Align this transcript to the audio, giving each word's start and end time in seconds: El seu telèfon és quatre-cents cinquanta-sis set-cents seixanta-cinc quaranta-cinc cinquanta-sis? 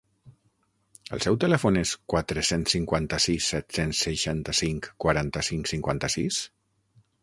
El 1.17 1.21
seu 1.25 1.37
telèfon 1.43 1.77
és 1.83 1.91
quatre-cents 2.15 2.75
cinquanta-sis 2.77 3.53
set-cents 3.55 4.03
seixanta-cinc 4.09 4.93
quaranta-cinc 5.07 5.75
cinquanta-sis? 5.77 6.47